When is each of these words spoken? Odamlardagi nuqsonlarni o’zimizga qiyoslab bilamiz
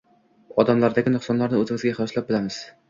Odamlardagi 0.63 1.15
nuqsonlarni 1.17 1.61
o’zimizga 1.63 1.95
qiyoslab 2.01 2.31
bilamiz 2.35 2.61